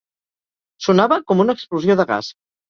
[0.85, 2.33] Sonava com una explosió de gas.